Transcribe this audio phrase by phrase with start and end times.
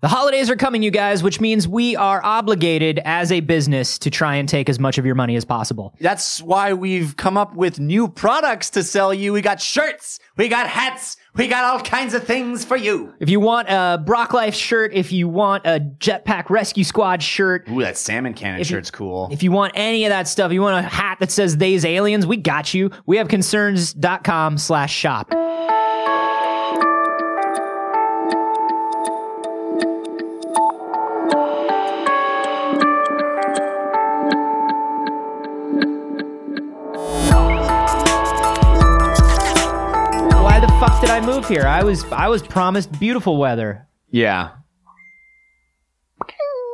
[0.00, 4.10] The holidays are coming, you guys, which means we are obligated as a business to
[4.10, 5.92] try and take as much of your money as possible.
[6.00, 9.32] That's why we've come up with new products to sell you.
[9.32, 13.12] We got shirts, we got hats, we got all kinds of things for you.
[13.18, 17.68] If you want a Brock Life shirt, if you want a Jetpack Rescue Squad shirt,
[17.68, 19.28] Ooh, that salmon cannon you- shirt's cool.
[19.32, 22.24] if you want any of that stuff, you want a hat that says they's aliens,
[22.24, 22.92] we got you.
[23.06, 25.34] We have concerns.com slash shop.
[41.00, 41.62] Did I move here?
[41.62, 43.86] I was I was promised beautiful weather.
[44.10, 44.50] yeah.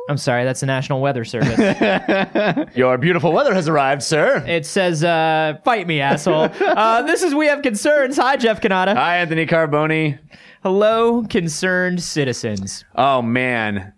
[0.07, 1.57] I'm sorry, that's the National Weather Service.
[2.75, 4.43] Your beautiful weather has arrived, sir.
[4.47, 6.49] It says, uh, fight me, asshole.
[6.61, 8.15] Uh, this is We Have Concerns.
[8.17, 8.93] Hi, Jeff Cannata.
[8.95, 10.19] Hi, Anthony Carboni.
[10.61, 12.85] Hello, concerned citizens.
[12.95, 13.93] Oh man.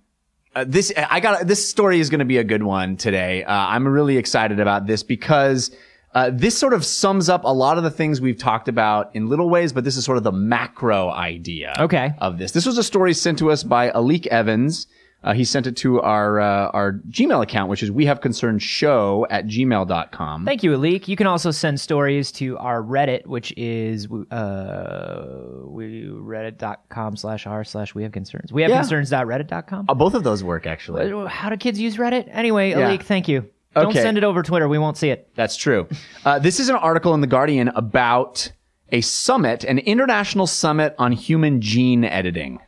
[0.55, 3.43] Uh, this I got this story is going to be a good one today.
[3.43, 5.75] Uh, I'm really excited about this because
[6.15, 9.27] uh, this sort of sums up a lot of the things we've talked about in
[9.27, 12.11] little ways, but this is sort of the macro idea Okay.
[12.19, 12.51] of this.
[12.53, 14.87] This was a story sent to us by Alik Evans.
[15.23, 18.61] Uh, he sent it to our uh, our Gmail account, which is we have concerned
[18.61, 20.45] show at gmail.com.
[20.45, 21.07] Thank you, Alik.
[21.07, 25.25] You can also send stories to our Reddit, which is uh,
[25.65, 28.53] we reddit.com slash r slash we have concerns.
[28.53, 28.77] We have Yeah.
[28.81, 29.85] concerns.reddit.com.
[29.89, 31.11] Uh, both of those work actually.
[31.27, 32.29] How do kids use Reddit?
[32.31, 32.89] Anyway, Yeah.
[32.91, 33.49] Alik, thank you.
[33.81, 34.01] Don't Okay.
[34.01, 34.67] send it over Twitter.
[34.67, 35.29] We won't see it.
[35.35, 35.87] That's true.
[36.25, 38.51] Uh, this is an article in The Guardian about
[38.91, 42.59] a summit, an international summit on human gene editing.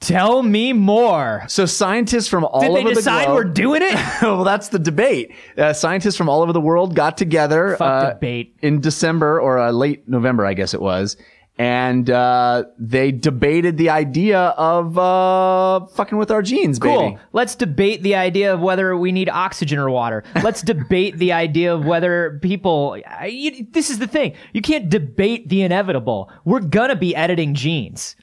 [0.00, 1.42] Tell me more.
[1.48, 3.94] So scientists from all Did they over decide the we're doing it?
[4.22, 5.32] well, that's the debate.
[5.56, 8.56] Uh, scientists from all over the world got together Fuck uh, debate.
[8.62, 11.16] in December or uh, late November, I guess it was,
[11.58, 17.00] and uh, they debated the idea of uh, fucking with our genes, Cool.
[17.10, 17.18] baby.
[17.32, 20.22] Let's debate the idea of whether we need oxygen or water.
[20.42, 22.96] Let's debate the idea of whether people.
[23.06, 24.34] I- you- this is the thing.
[24.52, 26.30] You can't debate the inevitable.
[26.44, 28.14] We're gonna be editing genes.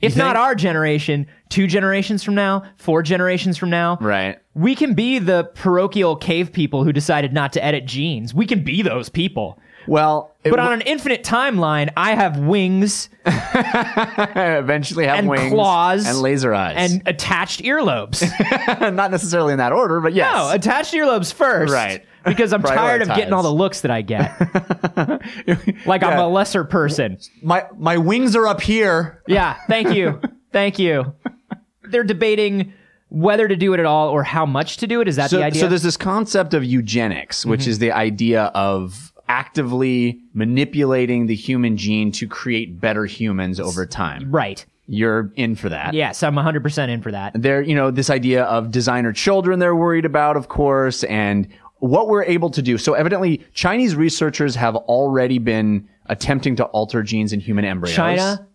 [0.00, 4.36] If not our generation, two generations from now, four generations from now, Right.
[4.52, 8.34] we can be the parochial cave people who decided not to edit genes.
[8.34, 9.58] We can be those people.
[9.86, 16.06] Well, But w- on an infinite timeline, I have wings eventually have and wings claws
[16.06, 18.22] and laser eyes, and attached earlobes.
[18.94, 20.32] not necessarily in that order, but yes.
[20.32, 21.72] No, attach earlobes first.
[21.72, 22.04] Right.
[22.24, 24.30] Because I'm tired of getting all the looks that I get.
[25.86, 27.18] like I'm a lesser person.
[27.42, 29.22] my my wings are up here.
[29.26, 30.20] Yeah, thank you.
[30.52, 31.14] thank you.
[31.82, 32.72] They're debating
[33.10, 35.06] whether to do it at all or how much to do it.
[35.08, 35.60] Is that So, the idea?
[35.60, 37.70] so there's this concept of eugenics, which mm-hmm.
[37.70, 44.30] is the idea of actively manipulating the human gene to create better humans over time.
[44.30, 44.64] right.
[44.86, 45.94] You're in for that.
[45.94, 47.32] Yes, I'm 100% in for that.
[47.34, 51.48] There, you know, this idea of designer children they're worried about, of course, and
[51.78, 52.76] what we're able to do.
[52.76, 57.96] So evidently, Chinese researchers have already been attempting to alter genes in human embryos.
[57.96, 58.46] China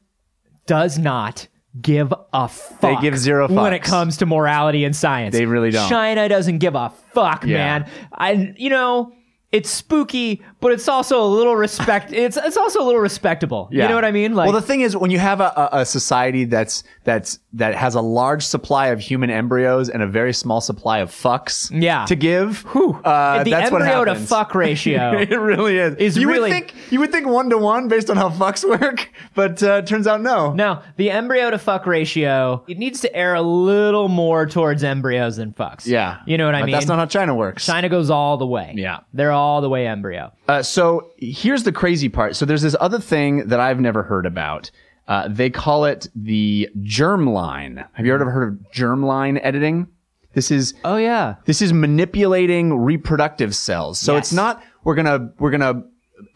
[0.68, 1.48] does not
[1.82, 2.80] give a fuck.
[2.82, 5.34] They give zero when it comes to morality and science.
[5.36, 5.90] They really don't.
[5.90, 7.58] China doesn't give a fuck, Yeah.
[7.58, 7.90] man.
[8.14, 9.14] I, you know,
[9.52, 12.12] it's spooky, but it's also a little respect.
[12.14, 13.70] it's it's also a little respectable.
[13.72, 13.84] Yeah.
[13.84, 14.34] You know what I mean?
[14.36, 17.96] Like, well, the thing is, when you have a, a, society that's that's that has
[17.96, 22.06] a large supply of human embryos and a very small supply of fucks, Yeah.
[22.06, 23.00] to give, Whew.
[23.04, 25.14] uh, the that's what embryo to fuck ratio.
[25.20, 25.96] it really is.
[25.96, 28.68] Is you really- would think you would think one to one based on how fucks
[28.68, 30.54] work, but uh, turns out no.
[30.54, 35.38] No, the embryo to fuck ratio, it needs to err a little more towards embryos
[35.38, 35.86] than fucks.
[35.86, 36.74] Yeah, You know what I But mean?
[36.74, 37.66] That's not how China works.
[37.66, 38.74] China goes all the way.
[38.76, 39.00] Yeah.
[39.14, 40.32] They're all the way embryo.
[40.50, 42.36] Uh, so here's the crazy part.
[42.36, 44.72] So there's this other thing that I've never heard about.
[45.08, 47.88] Uh, they call it the germline.
[47.94, 49.88] Have you ever heard of germline editing?
[50.34, 51.36] This is Oh, yeah.
[51.46, 54.00] this is manipulating reproductive cells.
[54.00, 54.26] So Yes.
[54.28, 55.84] it's not we're gonna we're gonna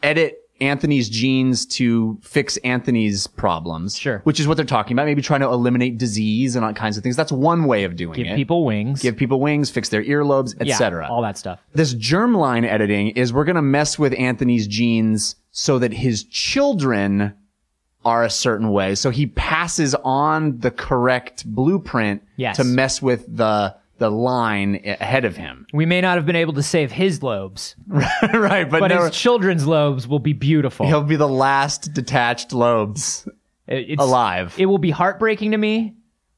[0.03, 3.97] edit Anthony's genes to fix Anthony's problems.
[3.97, 4.21] Sure.
[4.23, 5.05] Which is what they're talking about.
[5.05, 7.15] Maybe trying to eliminate disease and all kinds of things.
[7.15, 8.29] That's one way of doing Give it.
[8.29, 9.01] Give people wings.
[9.01, 11.59] Give people wings, fix their earlobes, yeah, etc all that stuff.
[11.73, 17.33] this germline editing is we're going to mess with Anthony's genes so that his children
[18.05, 18.95] are a certain way.
[18.95, 22.57] So he passes on the correct blueprint Yes.
[22.57, 25.65] to mess with the the line ahead of him.
[25.73, 29.15] We may not have been able to save his lobes, right, but, but no, his
[29.15, 30.85] children's lobes will be beautiful.
[30.87, 33.27] he'll be the last detached lobes
[33.67, 34.55] it's- alive.
[34.57, 35.93] It will be heartbreaking to me,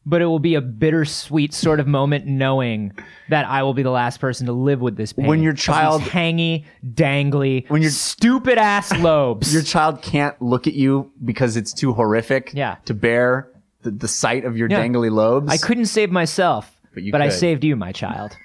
[0.06, 2.92] but it will be a bittersweet sort of moment knowing
[3.30, 5.26] that I will be the last person to live with this pain.
[5.26, 9.54] When your child- hangy, dangly, When your- stupid ass lobes.
[9.54, 12.76] Your child can't look at you because it's too horrific Yeah.
[12.86, 13.50] to bear
[13.82, 14.82] the, the sight of your Yeah.
[14.86, 15.50] dangly lobes.
[15.52, 17.38] I couldn't save myself, But you but I could.
[17.38, 18.36] saved you, my child.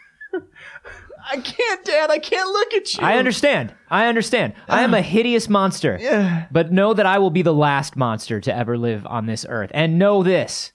[1.33, 2.11] I can't, Dad.
[2.11, 3.05] I can't look at you.
[3.05, 3.75] I understand.
[3.89, 4.55] I understand.
[4.69, 5.97] I am a hideous monster.
[6.01, 6.47] Yeah.
[6.51, 9.71] But know that I will be the last monster to ever live on this earth.
[9.73, 10.73] And know this.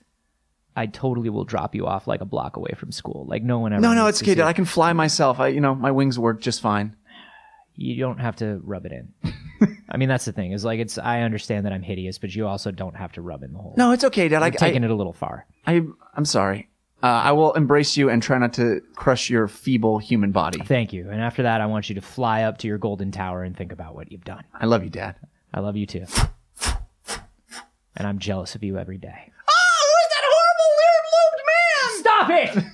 [0.76, 3.26] I totally will drop you off like a block away from school.
[3.28, 3.82] Like no one ever.
[3.82, 4.48] No, no, it's okay, see Dad.
[4.48, 5.40] I can fly myself.
[5.40, 6.96] I, you know, my wings work just fine.
[7.76, 9.14] You don't have to rub it in.
[9.90, 10.52] I mean, that's the thing.
[10.52, 10.98] Is like it's.
[10.98, 13.74] I understand that I'm hideous, but you also don't have to rub in the whole.
[13.78, 14.44] No, it's okay, Dad.
[14.44, 15.46] I, You're taking I, it a little far.
[15.66, 15.82] I,
[16.14, 16.70] I'm sorry.
[17.04, 20.60] Uh, I will embrace you and try not to crush your feeble human body.
[20.64, 21.10] Thank you.
[21.12, 23.72] And after that, I want you to fly up to your golden tower and think
[23.72, 24.44] about what you've done.
[24.54, 25.16] I love you, Dad.
[25.54, 26.06] I love you too.
[27.98, 29.32] And I'm jealous of you every day.
[29.48, 32.54] Oh, who's that horrible, weird lobed man?
[32.54, 32.72] Stop it!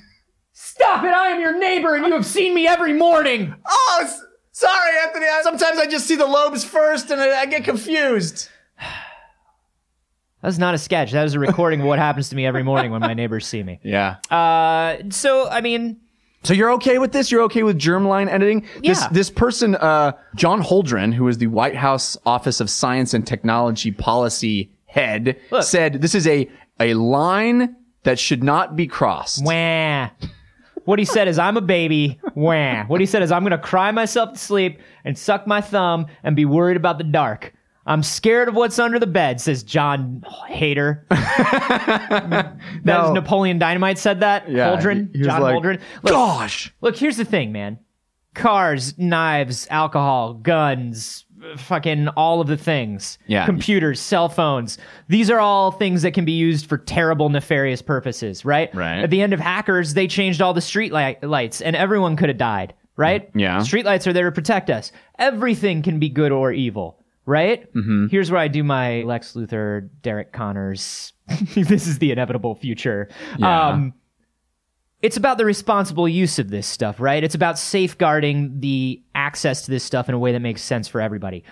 [0.54, 1.14] Stop it!
[1.14, 3.54] I am your neighbor and you have seen me every morning!
[3.68, 5.26] Oh, s- sorry, Anthony.
[5.28, 8.50] I, sometimes I just see the lobes first and I, I get confused.
[10.42, 11.12] That's not a sketch.
[11.12, 13.62] That is a recording of what happens to me every morning when my neighbors see
[13.64, 13.80] me.
[13.84, 14.16] Yeah.
[14.30, 16.00] Uh, so, I mean,
[16.44, 17.32] So you're okay with this?
[17.32, 18.66] You're okay with germline editing?
[18.84, 19.08] This Yeah.
[19.12, 23.92] this person, uh, John Holdren, who is the White House Office of Science and Technology
[23.92, 25.64] Policy head, Look.
[25.64, 26.50] said this is a
[26.80, 29.46] a line that should not be crossed.
[29.46, 30.10] wah.
[30.86, 32.20] What he said is, I'm a baby.
[32.34, 32.86] Wah.
[32.86, 36.08] What he said is, I'm going to cry myself to sleep and suck my thumb
[36.24, 37.54] and be worried about the dark.
[37.86, 41.06] I'm scared of what's under the bed, says John Hater.
[41.10, 43.02] that No.
[43.04, 44.48] was Napoleon Dynamite said that.
[44.48, 45.12] Holdren.
[45.14, 45.80] he- he John like, Holdren.
[46.04, 46.74] Look, Gosh.
[46.82, 47.80] Look, here's the thing, man.
[48.34, 51.26] Cars, knives, alcohol, guns,
[51.58, 53.18] fucking all of the things.
[53.28, 53.46] Yeah.
[53.46, 54.78] Computers, cell phones.
[55.10, 58.74] These are all things that can be used for terrible, nefarious purposes, right?
[58.76, 59.00] Right.
[59.00, 62.30] At the end of Hackers, they changed all the street light- lights and everyone could
[62.30, 63.30] have died, right?
[63.36, 63.60] Yeah.
[63.64, 64.92] Street lights are there to protect us.
[65.20, 67.00] Everything can be good or evil,
[67.32, 67.74] right?
[67.74, 68.08] Mm-hmm.
[68.08, 71.14] Here's where I do my Lex Luthor, Derek Connors.
[71.56, 73.08] this is the inevitable future.
[73.40, 73.70] Yeah.
[73.70, 73.94] Um,
[75.02, 77.24] it's about the responsible use of this stuff, right?
[77.24, 81.02] It's about safeguarding the access to this stuff in a way that makes sense for
[81.02, 81.44] everybody.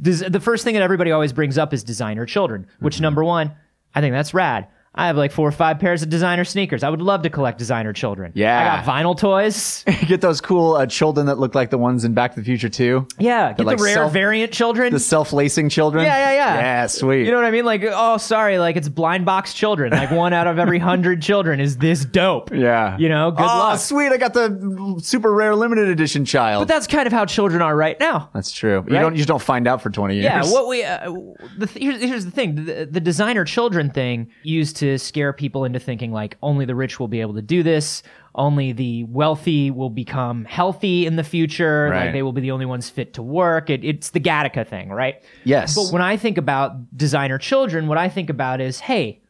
[0.00, 3.54] The first thing that everybody always brings up is designer children, which number one,
[3.94, 4.66] I think that's rad.
[4.96, 6.82] I have like four or five pairs of designer sneakers.
[6.82, 8.32] I would love to collect designer children.
[8.34, 8.58] Yeah.
[8.58, 9.84] I got vinyl toys.
[10.06, 12.70] Get those cool uh, children that look like the ones in Back to the Future
[12.70, 13.06] too.
[13.18, 14.92] Yeah, get like the rare self- variant children.
[14.92, 16.04] The self-lacing children.
[16.04, 16.54] Yeah, yeah, yeah.
[16.54, 17.26] Yeah, sweet.
[17.26, 17.64] You know what I mean?
[17.64, 19.92] Like, oh, sorry, like it's blind box children.
[19.92, 22.52] Like one out of every hundred children is this dope.
[22.52, 22.96] yeah.
[22.96, 23.80] You know, good oh, luck.
[23.80, 24.12] sweet.
[24.12, 26.62] I got the super rare limited edition child.
[26.62, 28.30] But that's kind of how children are right now.
[28.32, 28.84] that's true.
[28.86, 30.24] You don't you just don't find out for 20 years.
[30.24, 31.12] Yeah, what we uh,
[31.58, 35.64] the th- here's, here's the thing: the, the designer children thing used to scare people
[35.64, 38.02] into thinking like only the rich will be able to do this,
[38.34, 42.04] only the wealthy will become healthy in the future, Right.
[42.06, 43.70] like they will be the only ones fit to work.
[43.70, 45.22] It, it's the Gattaca thing, right?
[45.44, 45.74] Yes.
[45.74, 49.20] But when I think about designer children, what I think about is, hey,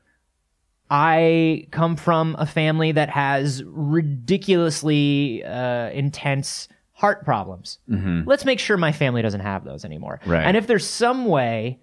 [0.91, 7.79] I come from a family that has ridiculously uh, intense heart problems.
[7.89, 10.19] Let's make sure my family doesn't have those anymore.
[10.23, 10.31] Mm-hmm.
[10.31, 10.47] Right.
[10.47, 11.79] And if there's some way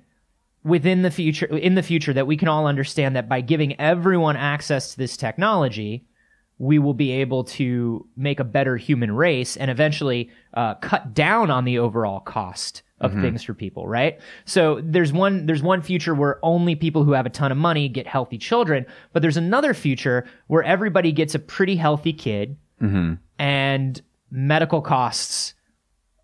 [0.63, 4.35] within the future in the future that we can all understand that by giving everyone
[4.37, 6.05] access to this technology,
[6.57, 11.49] we will be able to make a better human race and eventually uh, cut down
[11.51, 14.21] on the overall cost of things for people right?
[14.45, 17.89] So there's one there's one future where only people who have a ton of money
[17.89, 22.55] get healthy children but there's another future where everybody gets a pretty healthy kid
[23.39, 24.01] and
[24.31, 25.53] medical costs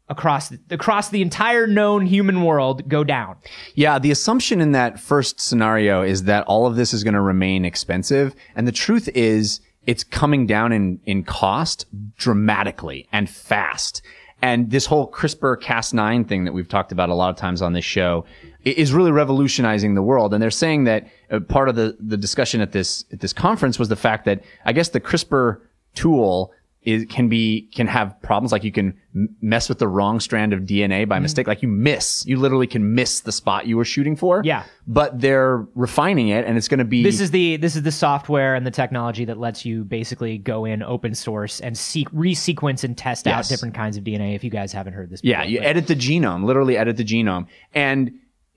[0.09, 3.35] across across the entire known human world go down
[3.75, 7.21] Yeah, the assumption in that first scenario is that all of this is going to
[7.21, 8.35] remain expensive.
[8.55, 11.85] And the truth is it's coming down in, in cost
[12.15, 14.01] dramatically and fast.
[14.41, 17.73] And this whole CRISPR Cas9 thing that we've talked about a lot of times on
[17.73, 18.25] this show
[18.63, 20.33] is really revolutionizing the world.
[20.33, 23.77] And they're saying that uh, part of the, the discussion at this, at this conference
[23.77, 25.61] was the fact that I guess the CRISPR
[25.95, 28.97] tool is, can be, can have problems like you can
[29.41, 31.09] mess with the wrong strand of DNA Mm-hmm.
[31.09, 31.45] by mistake.
[31.45, 34.41] Like you miss, you literally can miss the spot you were shooting for.
[34.45, 34.63] Yeah.
[34.87, 37.03] But they're refining it and it's going to be.
[37.03, 40.63] This is the this is the software and the technology that lets you basically go
[40.63, 44.35] in open source and seek resequence and test out different kinds of DNA.
[44.35, 46.95] If you guys haven't heard this, Before, Yeah, you But- edit the genome, literally edit
[46.95, 48.11] the genome, and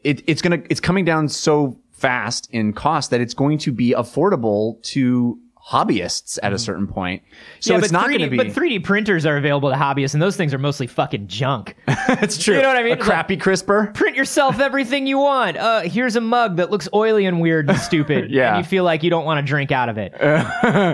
[0.05, 3.93] it, it's gonna it's coming down so fast in cost that it's going to be
[3.97, 5.38] affordable to
[5.69, 7.23] hobbyists at a certain point.
[7.61, 8.37] So yeah, it's not going to be.
[8.37, 11.76] But 3D printers are available to hobbyists, and those things are mostly fucking junk.
[11.87, 12.57] That's true.
[12.57, 12.95] You know what I mean?
[12.95, 13.95] A crappy CRISPR.
[13.95, 15.57] Print yourself everything you want.
[15.57, 18.31] Uh, here's a mug that looks oily and weird and stupid.
[18.31, 18.57] Yeah.
[18.57, 20.12] And you feel like you don't want to drink out of it.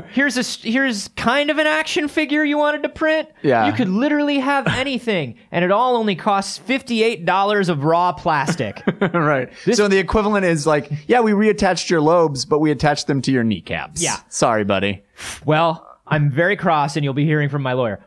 [0.12, 3.28] here's a here's kind of an action figure you wanted to print.
[3.42, 3.66] Yeah.
[3.66, 8.12] You could literally have anything, and it all only costs fifty eight dollars of raw
[8.12, 8.82] plastic.
[9.14, 9.50] right.
[9.72, 13.32] so the equivalent is like, yeah, we reattached your lobes, but we attached them to
[13.32, 14.02] your kneecaps.
[14.02, 14.16] Yeah.
[14.28, 15.02] Sorry, buddy.
[15.44, 18.04] well, I'm very cross, and you'll be hearing from my lawyer.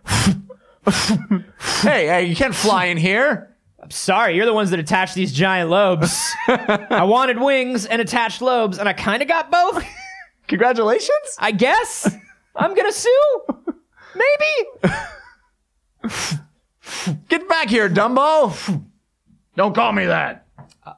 [0.86, 3.56] hey, hey, you can't fly in here.
[3.82, 6.32] I'm sorry, you're the ones that attached these giant lobes.
[6.48, 9.84] I wanted wings and attached lobes, and I kind of got both.
[10.48, 11.36] Congratulations.
[11.40, 12.14] I guess
[12.56, 13.42] I'm gonna sue.
[14.16, 16.10] Maybe.
[17.30, 18.84] Get back here, Dumbo.
[19.56, 20.46] Don't call me that.
[20.86, 20.94] I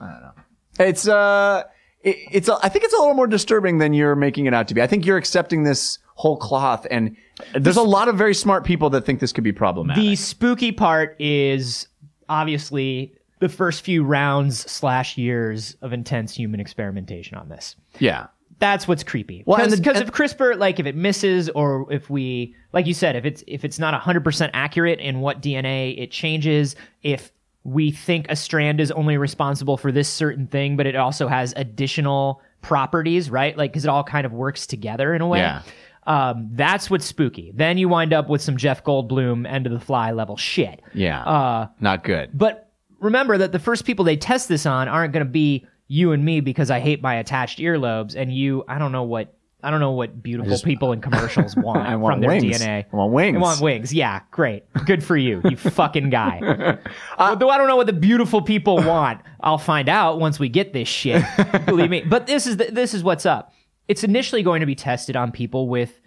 [0.00, 0.32] don't know.
[0.78, 1.64] It's uh,
[2.06, 4.68] it, it's a, I think it's a little more disturbing than you're making it out
[4.68, 4.80] to be.
[4.80, 7.14] I think you're accepting this whole cloth, and
[7.54, 10.02] there's a lot of very smart people that think this could be problematic.
[10.02, 11.88] The spooky part is
[12.28, 17.76] obviously the first few rounds slash years of intense human experimentation on this.
[17.98, 18.28] yeah.
[18.58, 19.42] That's what's creepy.
[19.44, 23.26] Well, Because if CRISPR, like if it misses or if we, like you said, if
[23.26, 27.32] it's if it's not hundred percent accurate in what DNA it changes, if
[27.66, 31.52] we think a strand is only responsible for this certain thing, but it also has
[31.56, 33.56] additional properties, right?
[33.56, 35.40] Like because it all kind of works together in a way.
[35.40, 35.62] Yeah.
[36.06, 37.50] Um, that's what's spooky.
[37.54, 40.80] Then you wind up with some Jeff Goldblum end of the fly level shit.
[40.94, 41.22] Yeah.
[41.24, 42.30] Uh, Not good.
[42.32, 42.70] but
[43.00, 46.24] remember that the first people they test this on aren't going to be you and
[46.24, 48.64] me because I hate my attached earlobes, and you.
[48.68, 49.34] I don't know what.
[49.66, 52.60] I don't know what beautiful people in commercials want, I want from their wings.
[52.60, 52.84] DNA.
[52.92, 53.34] I want wings.
[53.34, 53.92] They want wings.
[53.92, 54.62] Yeah, great.
[54.84, 56.38] Good for you, you fucking guy.
[56.38, 56.76] Uh,
[57.18, 59.22] Although I don't know what the beautiful people want.
[59.40, 61.24] I'll find out once we get this shit.
[61.66, 62.02] Believe me.
[62.08, 63.52] But this is the, this is what's up.
[63.88, 66.00] It's initially going to be tested on people with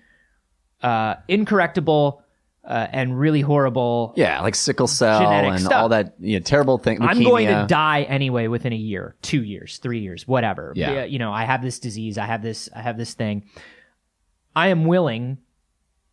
[0.81, 2.21] uh, incorrectable
[2.69, 5.73] uh, and really horrible yeah, like sickle cell Genetic and stuff.
[5.73, 7.01] all that you know, terrible thing.
[7.01, 7.67] I'm going to leukemia.
[7.67, 10.71] die anyway within a year, two years, three years, whatever.
[10.75, 11.03] Yeah.
[11.05, 12.17] You know, I have this disease.
[12.17, 12.69] I have this.
[12.75, 13.43] I have this thing.
[14.55, 15.39] I am willing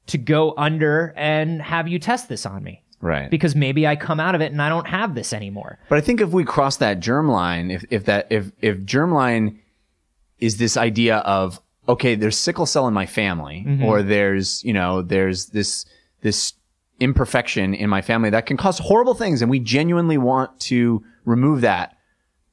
[0.06, 3.28] to go under and have you test this on me Right.
[3.30, 5.78] because maybe I come out of it and I don't have this anymore.
[5.88, 9.12] But I think if we cross that germ line, if, if that, if, if germ
[9.12, 9.58] line
[10.38, 13.84] is this idea of, okay, there's sickle cell in my family, Mm-hmm.
[13.84, 15.86] or there's, you know, there's this,
[16.26, 16.54] this
[16.98, 19.42] imperfection in my family that can cause horrible things.
[19.42, 21.96] And we genuinely want to remove that.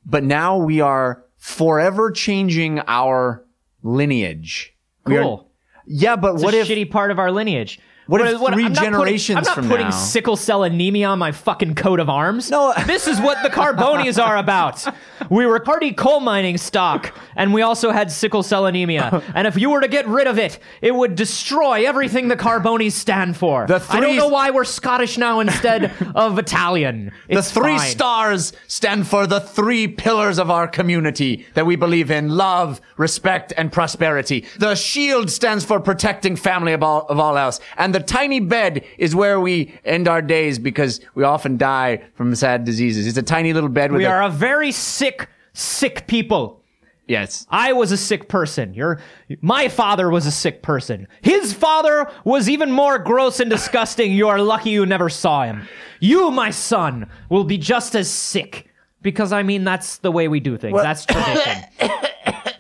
[0.06, 3.44] But now we are forever changing our
[3.82, 4.76] lineage.
[5.06, 5.52] We are- Cool.
[5.88, 7.80] yeah, but It's what a if, shitty part of our lineage?
[8.08, 11.32] What if three I'm not putting- generations I'm not putting sickle cell anemia on my
[11.32, 12.52] fucking coat of arms.
[12.52, 12.74] No.
[12.86, 14.86] this is what the Carbonies are about.
[15.30, 19.24] We were party coal mining stock, and we also had sickle cell anemia.
[19.34, 22.92] And if you were to get rid of it, it would destroy everything the Carbonies
[22.92, 23.66] stand for.
[23.66, 27.14] The I don't know why we're Scottish now instead of Italian.
[27.30, 27.90] The three fine.
[27.90, 33.54] stars stand for the three pillars of our community that we believe in love, respect,
[33.56, 34.46] and prosperity.
[34.60, 37.60] The shield stands for protecting family above, of all else.
[37.78, 42.36] And the tiny bed is where we end our days because we often die from
[42.36, 43.08] sad diseases.
[43.08, 46.62] It's a tiny little bed with We a, are a very sick, sick people.
[47.08, 47.46] yes.
[47.50, 48.74] I was a sick person.
[48.74, 49.00] Your
[49.42, 51.08] my father was a sick person.
[51.22, 54.12] His father was even more gross and disgusting.
[54.12, 55.68] You are lucky you never saw him.
[56.00, 58.68] You, my son, will be just as sick.
[59.02, 60.82] Because I mean that's the way we do things.
[60.82, 61.64] That's tradition.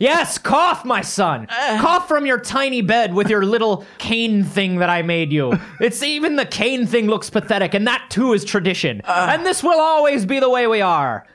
[0.04, 1.48] yes, cough, my son.
[1.50, 1.80] Uh.
[1.82, 5.58] Cough from your tiny bed with your little cane thing that I made you.
[5.80, 9.02] It's even the cane thing looks pathetic, and that too is tradition.
[9.06, 9.30] Uh.
[9.32, 11.26] and this will always be the way we are.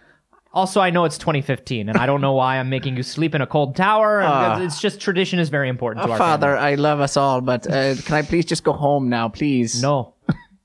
[0.52, 3.42] Also, I know it's 2015, and I don't know why I'm making you sleep in
[3.42, 4.20] a cold tower.
[4.20, 4.64] and uh.
[4.64, 7.66] it's just tradition is very important oh, to our Father, I love us all, but
[7.70, 9.82] uh, can I please just go home now, please?
[9.82, 10.14] No,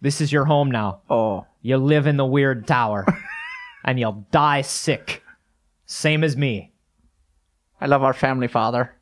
[0.02, 1.02] this is your home now.
[1.10, 1.46] Oh.
[1.62, 3.06] You live in the weird tower,
[3.84, 5.24] and you'll die sick,
[5.86, 6.73] same as me.
[7.84, 8.96] I love our family, Father.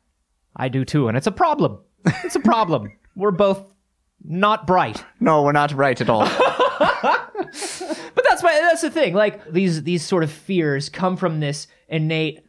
[0.56, 1.78] I do too, and it's a problem.
[2.24, 2.90] It's a problem.
[3.14, 3.64] We're both
[4.24, 5.04] not bright.
[5.20, 6.26] No, we're not bright at all.
[8.14, 9.14] But that's why that's the thing.
[9.14, 12.40] Like these these sort of fears come from this innate.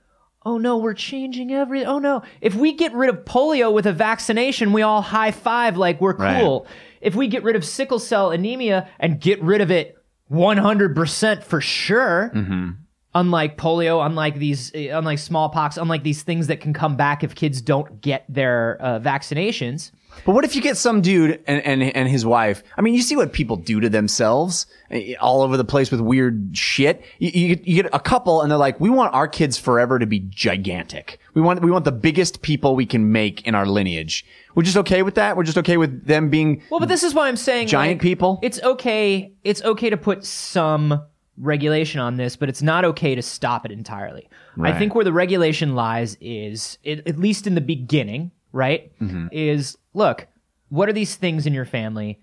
[0.46, 1.86] Oh no, we're changing every.
[1.86, 5.78] Oh no, if we get rid of polio with a vaccination, we all high five
[5.78, 6.42] like we're Right.
[6.42, 6.68] cool.
[7.02, 9.98] If we get rid of sickle cell anemia and get rid of it
[10.32, 12.70] 100% for sure, mm-hmm.
[13.16, 17.36] Unlike polio, unlike these, uh, unlike smallpox, unlike these things that can come back if
[17.36, 19.92] kids don't get their uh, vaccinations.
[20.26, 22.62] But what if you get some dude and, and, and his wife?
[22.78, 26.02] I mean, you see what people do to themselves eh, all over the place with
[26.02, 27.04] weird shit.
[27.18, 29.98] You, you, get- you get a couple and they're like, we want our kids forever
[29.98, 31.20] to be gigantic.
[31.34, 34.24] We want, we want the biggest people we can make in our lineage.
[34.54, 35.36] We're just okay with that.
[35.36, 38.02] We're just okay with them being, Well, but this is why I'm saying Giant like,
[38.02, 38.40] people?
[38.44, 39.34] It's okay.
[39.44, 41.02] It's okay to put some
[41.38, 44.30] regulation on this, but it's not okay to stop it entirely.
[44.62, 48.92] I think where the regulation lies is, it, at least in the beginning, right?
[49.00, 49.28] Mm-hmm.
[49.32, 50.28] Is look,
[50.70, 52.20] what are these things in your family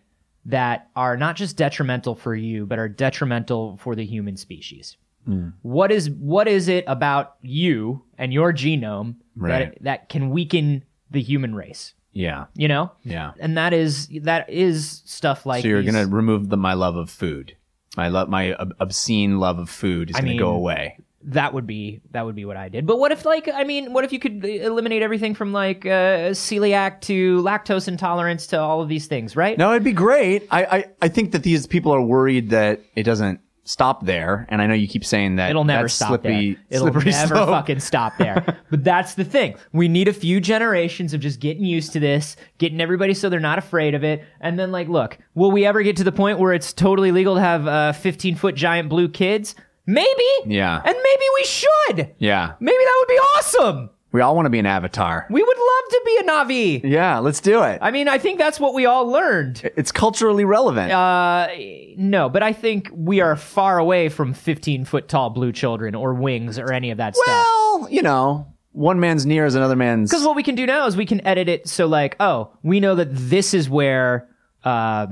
[0.47, 4.97] that are not just detrimental for you, but are detrimental for the human species?
[5.29, 5.53] Mm.
[5.63, 9.73] What is what is it about you and your genome Right.
[9.75, 11.95] that that can weaken the human race?
[12.13, 12.47] yeah.
[12.57, 13.33] You know, Yeah.
[13.39, 16.73] and that is that is stuff like So you're these- going to remove the, my
[16.75, 17.55] love of food.
[17.97, 20.97] My love, my ob- obscene love of food is going to go mean- away.
[21.25, 22.87] that would be that would be what I did.
[22.87, 26.31] But what if like I mean, what if you could eliminate everything from like uh,
[26.33, 29.59] celiac to lactose intolerance to all of these things, right?
[29.59, 30.47] No, it'd be great.
[30.51, 34.47] I, I, I think that these people are worried that it doesn't stop there.
[34.49, 36.65] And I know you keep saying that It'll never stop slippery, there.
[36.71, 37.49] It'll never slope.
[37.51, 38.59] fucking stop there.
[38.71, 39.55] but that's the thing.
[39.73, 43.39] We need a few generations of just getting used to this, getting everybody so they're
[43.39, 46.39] not afraid of it, and then like, look, will we ever get to the point
[46.41, 49.55] where it's totally legal to have uh, 15 foot giant blue kids?
[49.87, 50.29] Maybe.
[50.47, 50.77] Yeah.
[50.85, 52.15] And maybe we should.
[52.19, 52.55] Yeah.
[52.61, 53.91] Maybe that would be awesome.
[54.13, 55.27] We all want to be an avatar.
[55.31, 56.81] We would love to be a Na'vi.
[56.91, 57.79] Yeah, let's do it.
[57.81, 59.71] I mean, I think that's what we all learned.
[59.77, 60.91] it's culturally relevant.
[60.91, 61.49] Uh,
[61.97, 66.15] no, but I think we are far away from 15 foot tall blue children or
[66.15, 67.27] wings or any of that stuff.
[67.27, 70.11] well, you know, one man's near is another man's.
[70.11, 72.81] Because what we can do now is we can edit it so, like, oh, we
[72.81, 74.29] know that this is where
[74.65, 75.07] uh,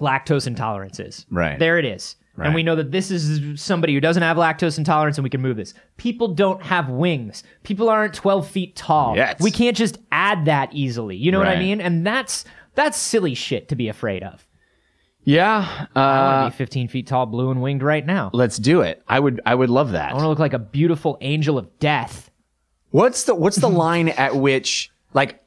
[0.00, 1.26] lactose intolerance is.
[1.30, 1.58] Right.
[1.58, 2.16] There it is.
[2.34, 2.46] Right.
[2.46, 5.42] And we know that this is somebody who doesn't have lactose intolerance and we can
[5.42, 5.74] move this.
[5.98, 7.44] People don't have wings.
[7.62, 9.16] People aren't 12 feet tall.
[9.16, 9.38] Yes.
[9.40, 11.16] We can't just add that easily.
[11.16, 11.80] You know what I mean?
[11.80, 14.46] And that's that's silly shit to be afraid of.
[15.24, 18.30] yeah, I uh, want to be 15 feet tall, blue and winged right now.
[18.32, 19.02] let's do it.
[19.06, 20.10] I would, I would love that.
[20.10, 22.30] I want to look like a beautiful angel of death.
[22.90, 25.40] What's the what's the line at which like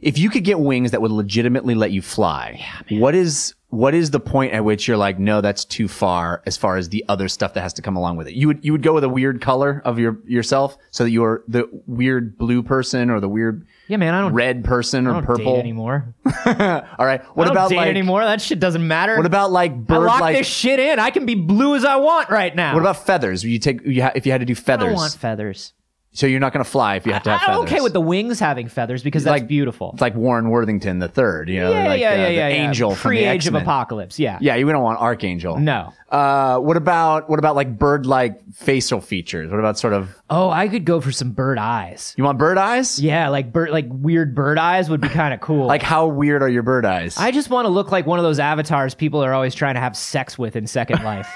[0.00, 2.64] if you could get wings that would legitimately let you fly?
[2.90, 6.56] what is what is the point at which you're like, no, that's too far as
[6.56, 8.32] far as the other stuff that has to come along with it?
[8.34, 11.42] You would you would go with a weird color of your yourself so that you're
[11.48, 15.12] the weird blue person or the weird Yeah, man, I don't red person I or
[15.14, 15.54] don't purple.
[15.56, 16.14] date anymore.
[16.46, 17.22] All right.
[17.36, 18.24] What I don't about date like anymore.
[18.24, 19.16] That shit doesn't matter.
[19.18, 20.98] what about like I lock like this shit in.
[20.98, 22.72] I can be blue as I want right now.
[22.72, 23.44] what about feathers?
[23.44, 24.86] You take you ha- if you had to do I feathers.
[24.86, 25.74] don't want feathers.
[26.18, 27.56] So you're not going to fly if you have to have feathers.
[27.58, 29.90] I'm okay with the wings having feathers because that's Like- beautiful.
[29.92, 32.48] It's like Warren Worthington the third, you know, yeah, like yeah, uh, yeah, the yeah,
[32.48, 32.68] yeah.
[32.68, 34.18] angel from the pre-age of apocalypse.
[34.18, 34.36] Yeah.
[34.40, 35.58] Yeah, we don't want Archangel.
[35.60, 35.92] No.
[36.10, 39.48] Uh, what about what about like bird-like facial features?
[39.48, 42.14] What about sort of Oh, I could go for some bird eyes.
[42.18, 42.98] you want bird eyes?
[42.98, 45.66] Yeah, like bird, like weird bird eyes would be kind of cool.
[45.66, 47.16] Like how weird are your bird eyes?
[47.16, 49.80] I just want to look like one of those avatars people are always trying to
[49.80, 51.32] have sex with in Second Life.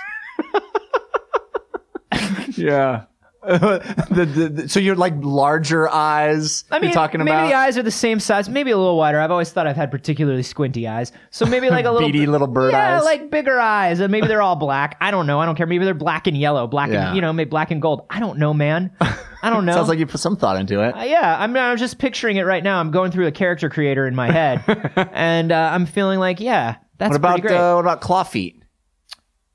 [2.56, 3.04] yeah.
[3.46, 6.64] the, the, the- so you're like larger eyes.
[6.70, 8.96] I mean, you're talking maybe about the eyes are the same size, maybe a little
[8.96, 9.18] wider.
[9.20, 12.46] I've always thought I've had particularly squinty eyes, so maybe like a little Beady little
[12.46, 12.78] bird eyes.
[12.78, 13.04] yeah, eyes.
[13.04, 14.96] like bigger eyes, and maybe they're all black.
[15.00, 15.40] I don't know.
[15.40, 15.66] I don't care.
[15.66, 17.08] Maybe they're black and yellow, black Yeah.
[17.08, 18.06] and you know, maybe black and gold.
[18.08, 18.92] I don't know, man.
[19.00, 19.72] I don't know.
[19.74, 20.96] Sounds like you put some thought into it.
[20.96, 22.78] Uh, yeah, I'm, I'm just picturing it right now.
[22.78, 24.62] I'm going through a character creator in my head,
[25.12, 27.56] and uh, I'm feeling like, yeah, that's what about pretty great.
[27.58, 28.61] uh, what about claw feet?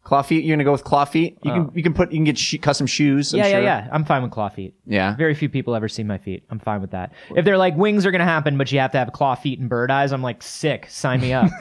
[0.08, 0.46] Claw feet.
[0.46, 1.38] You're gonna go with claw feet.
[1.44, 1.72] You can oh.
[1.76, 3.34] you can put you can get sh- custom shoes.
[3.34, 3.44] I'm Oh.
[3.44, 3.60] yeah, sure.
[3.62, 3.90] yeah, yeah.
[3.92, 4.74] I'm fine with claw feet.
[4.86, 5.18] Yeah.
[5.18, 6.46] Very few people ever see my feet.
[6.50, 7.12] I'm fine with that.
[7.36, 9.68] If they're like wings are gonna happen, but you have to have claw feet and
[9.68, 10.86] bird eyes, I'm like sick.
[10.90, 11.52] Sign me up.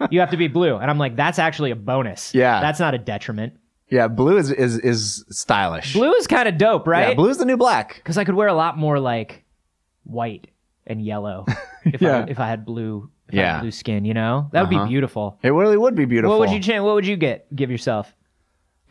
[0.10, 2.34] you have to be blue, and I'm like that's actually a bonus.
[2.34, 2.58] Yeah.
[2.62, 3.52] that's not a detriment.
[3.90, 5.92] Yeah, blue is is is stylish.
[5.92, 7.08] Blue is kind of dope, right?
[7.08, 7.96] Yeah, blue is the new black.
[7.96, 9.44] Because I could wear a lot more like
[10.04, 10.46] white
[10.86, 11.44] and yellow
[11.84, 12.20] if Yeah.
[12.20, 13.10] I if I had blue.
[13.30, 13.60] Yeah.
[13.60, 14.84] blue skin, you know that would Uh-huh.
[14.86, 15.38] be beautiful.
[15.42, 16.38] It really would be beautiful.
[16.38, 16.82] What would you change?
[16.82, 17.46] What would you get?
[17.54, 18.14] Give yourself.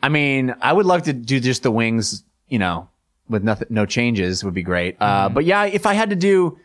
[0.04, 2.88] I mean, I would love to do just the wings, you know,
[3.30, 4.96] with nothing, no changes would be great.
[4.96, 5.04] Mm-hmm.
[5.04, 6.58] Uh, but yeah, if I had to do,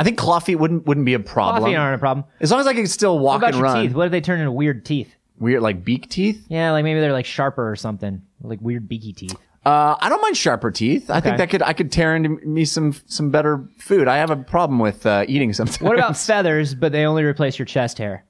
[0.00, 1.62] I think claw feet wouldn't wouldn't be a problem.
[1.62, 2.24] Coffee aren't a problem.
[2.40, 3.86] As long as I can still walk What about and your run.
[3.86, 3.94] teeth?
[3.94, 5.14] What if they turn into weird teeth?
[5.38, 6.44] Weird, like beak teeth.
[6.48, 9.36] Yeah, like maybe they're like sharper or something, like weird beaky teeth.
[9.64, 11.08] Uh, I don't mind sharper teeth.
[11.10, 11.36] I think Okay.
[11.38, 14.08] that could I could tear into me some some better food.
[14.08, 15.80] I have a problem with uh, eating sometimes.
[15.80, 18.24] What about feathers, but they only replace your chest hair?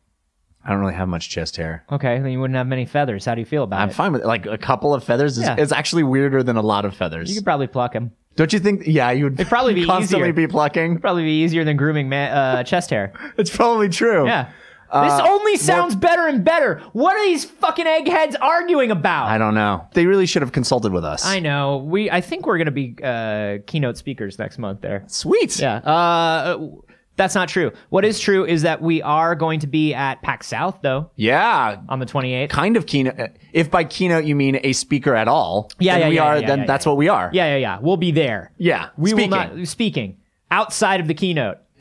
[0.64, 1.84] I don't really have much chest hair.
[1.90, 3.24] Okay, then you wouldn't have many feathers.
[3.24, 3.82] How do you feel about it?
[3.82, 3.94] I'm it?
[3.94, 4.24] fine with.
[4.24, 5.56] Like a couple of feathers is, Yeah.
[5.58, 7.28] is actually weirder than a lot of feathers.
[7.30, 8.12] You could probably pluck them.
[8.36, 8.86] Don't you think?
[8.86, 10.32] Yeah, you would It'd probably be constantly easier.
[10.34, 10.98] be plucking.
[11.00, 13.12] Probably be easier than grooming ma- uh, chest hair.
[13.38, 14.26] It's probably true.
[14.26, 14.50] Yeah.
[14.92, 16.80] This only sounds better and better.
[16.92, 19.28] What are these fucking eggheads arguing about?
[19.28, 19.86] I don't know.
[19.94, 21.24] They really should have consulted with us.
[21.24, 21.78] I know.
[21.78, 22.10] We.
[22.10, 24.82] I think we're gonna be uh, keynote speakers next month.
[24.82, 25.04] There.
[25.06, 25.58] Sweet.
[25.58, 25.76] Yeah.
[25.76, 26.68] Uh,
[27.16, 27.72] that's not true.
[27.90, 31.76] What is true is that we are going to be at PAX South though Yeah.
[31.90, 32.48] on the 28th.
[32.48, 33.32] Kind of keynote.
[33.52, 36.38] If by keynote you mean a speaker at all, Yeah, then yeah, we yeah, are.
[36.40, 37.30] yeah, then yeah, that's what we are.
[37.34, 37.78] Yeah, yeah, yeah.
[37.82, 38.52] We'll be there.
[38.56, 38.88] Yeah.
[38.96, 39.30] We Speaking.
[39.30, 40.16] will not speaking
[40.50, 41.58] outside of the keynote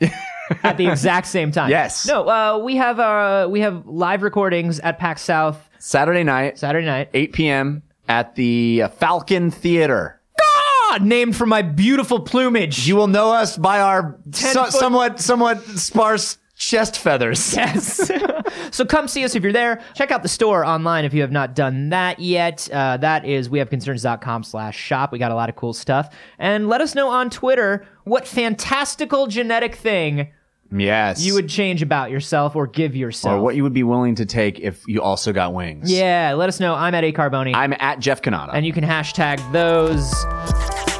[0.62, 1.70] at the exact same time.
[1.70, 2.06] Yes.
[2.06, 6.86] No, uh, we have uh, we have live recordings at PAX South Saturday night, Saturday
[6.86, 7.08] night.
[7.14, 7.82] 8 p.m.
[8.08, 10.20] at the uh, Falcon Theater.
[10.40, 12.86] Ah, named for my beautiful plumage.
[12.86, 17.54] You will know us by our so- foot- somewhat somewhat sparse chest feathers.
[17.62, 18.10] Yes.
[18.70, 19.82] so come see us if you're there.
[19.94, 22.68] Check out the store online if you have not done that yet.
[22.72, 25.12] Uh, that is wehaveconcerns.com slash shop.
[25.12, 26.14] We got a lot of cool stuff.
[26.38, 30.28] And let us know on Twitter what fantastical genetic thing
[30.74, 31.22] Yes.
[31.22, 33.34] you would change about yourself or give yourself.
[33.38, 35.92] or what you would be willing to take if you also got wings.
[35.92, 36.74] yeah, let us know.
[36.74, 37.54] I'm at A Carboni.
[37.54, 38.50] I'm at Jeff Cannata.
[38.54, 40.10] and you can hashtag those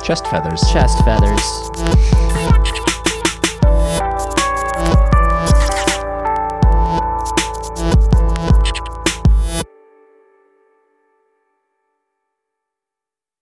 [0.05, 0.61] chest feathers.
[0.72, 2.22] chest feathers.